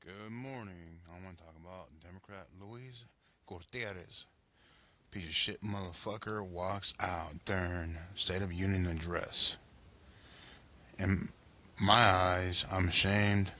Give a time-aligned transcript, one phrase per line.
[0.00, 1.00] Good morning.
[1.08, 3.04] I want to talk about Democrat Luis
[3.48, 4.26] Gutierrez.
[5.10, 9.56] Piece of shit motherfucker walks out during State of Union address.
[11.00, 11.30] In
[11.82, 13.50] my eyes, I'm ashamed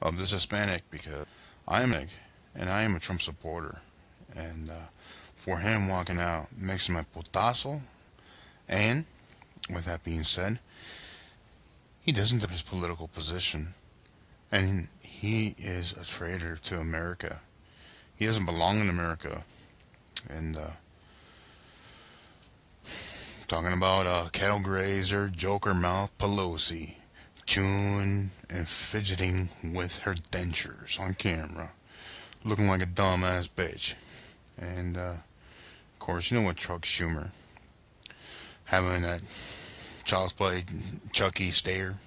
[0.00, 1.26] of this Hispanic because
[1.68, 2.06] I am a
[2.56, 3.80] and I am a Trump supporter.
[4.34, 4.88] And uh,
[5.36, 7.80] for him walking out makes him a putazo.
[8.68, 9.04] And
[9.70, 10.58] with that being said,
[12.00, 13.74] he doesn't have his political position.
[14.52, 17.40] And he is a traitor to America.
[18.14, 19.44] He doesn't belong in America.
[20.28, 20.72] And uh,
[23.48, 26.96] talking about uh, cattle grazer, Joker mouth Pelosi,
[27.46, 31.72] chewing and fidgeting with her dentures on camera,
[32.44, 33.94] looking like a dumbass bitch.
[34.58, 35.14] And uh,
[35.92, 37.30] of course, you know what, Chuck Schumer
[38.64, 39.22] having that
[40.04, 40.64] child's play
[41.12, 41.98] Chucky stare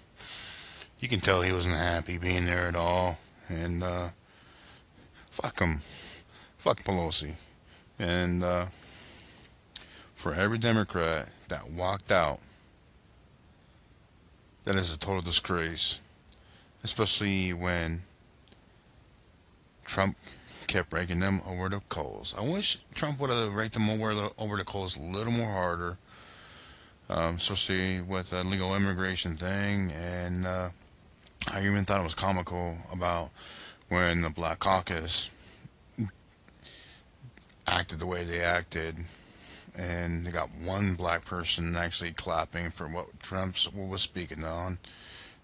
[0.99, 3.19] you can tell he wasn't happy being there at all.
[3.47, 4.09] And uh,
[5.29, 5.79] fuck him,
[6.57, 7.35] fuck Pelosi,
[7.99, 8.65] and uh,
[10.15, 12.39] for every Democrat that walked out,
[14.63, 15.99] that is a total disgrace.
[16.83, 18.03] Especially when
[19.85, 20.17] Trump
[20.67, 22.35] kept raking them over the coals.
[22.37, 25.97] I wish Trump would have raked them over, over the coals a little more harder,
[27.09, 30.47] um, especially with the legal immigration thing and.
[30.47, 30.69] Uh,
[31.51, 33.29] I even thought it was comical about
[33.89, 35.29] when the Black Caucus
[37.67, 38.95] acted the way they acted,
[39.77, 44.77] and they got one black person actually clapping for what Trump was speaking on,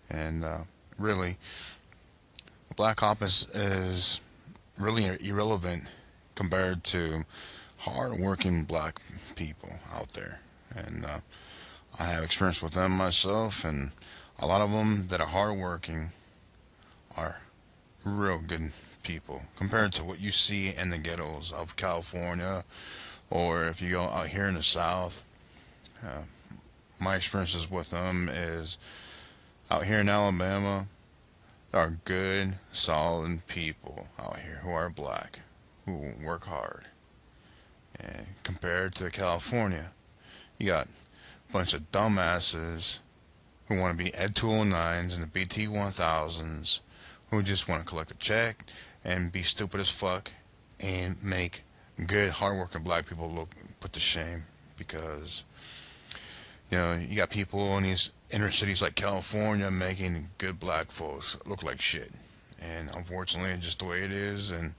[0.09, 0.59] and uh,
[0.97, 1.38] really,
[2.67, 4.22] the Black Caucus is
[4.77, 5.83] really irrelevant
[6.35, 7.23] compared to
[7.79, 8.99] hard-working black
[9.35, 10.39] people out there,
[10.75, 11.19] and uh,
[11.99, 13.91] I have experience with them myself, and
[14.42, 16.09] a lot of them that are hardworking
[17.16, 17.42] are
[18.03, 18.72] real good
[19.03, 22.64] people compared to what you see in the ghettos of California
[23.30, 25.23] or if you go out here in the South.
[26.03, 26.24] Uh,
[27.00, 28.78] my experiences with them is
[29.69, 30.88] out here in Alabama,
[31.72, 35.40] there are good, solid people out here who are black,
[35.85, 36.85] who work hard.
[38.00, 39.91] And compared to California,
[40.58, 40.88] you got
[41.50, 43.00] a bunch of dumbasses
[43.72, 46.82] who want to be Ed 209s and the BT 1000s,
[47.30, 48.66] who just want to collect a check
[49.04, 50.32] and be stupid as fuck
[50.82, 51.64] and make
[52.06, 53.50] good, hardworking black people look
[53.80, 54.44] put to shame
[54.78, 55.44] because
[56.70, 61.38] you know you got people in these inner cities like California making good black folks
[61.46, 62.12] look like shit,
[62.62, 64.52] and unfortunately, it's just the way it is.
[64.52, 64.74] And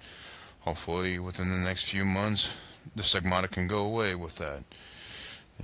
[0.61, 2.57] hopefully, within the next few months,
[2.95, 4.65] the stigmata can go away with that.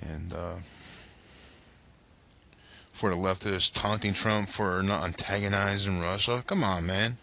[0.03, 0.57] And uh,
[2.99, 6.43] for the leftists taunting Trump for not antagonizing Russia.
[6.45, 7.17] Come on, man.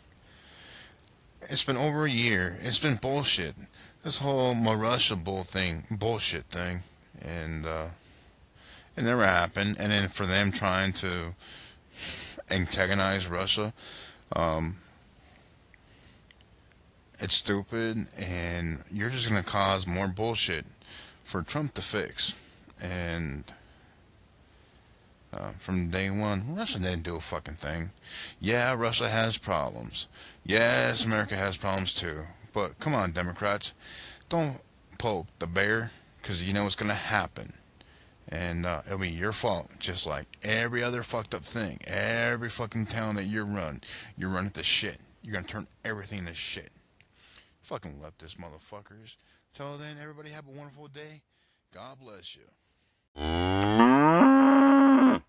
[1.49, 2.55] It's been over a year.
[2.61, 3.55] It's been bullshit.
[4.01, 6.79] This whole Russia bull thing, bullshit thing,
[7.21, 7.87] and uh,
[8.95, 9.75] it never happened.
[9.77, 11.35] And then for them trying to
[12.49, 13.73] antagonize Russia,
[14.33, 14.77] um,
[17.19, 20.65] it's stupid, and you're just gonna cause more bullshit
[21.25, 22.39] for Trump to fix.
[22.81, 23.43] And
[25.35, 26.55] uh, from day one.
[26.55, 27.91] Russia didn't do a fucking thing.
[28.39, 30.07] Yeah, Russia has problems.
[30.45, 32.21] Yes, America has problems too.
[32.53, 33.73] But come on, Democrats,
[34.29, 34.61] don't
[34.97, 35.91] poke the bear
[36.21, 37.53] because you know what's going to happen.
[38.29, 41.77] And uh, it'll be your fault, just like every other fucked up thing.
[41.85, 43.81] Every fucking town that you run,
[44.17, 44.97] you run it to shit.
[45.21, 46.71] You're going to turn everything to shit.
[47.61, 49.17] Fucking leftist motherfuckers.
[49.53, 51.21] Till then, everybody have a wonderful day.
[51.73, 52.41] God bless you.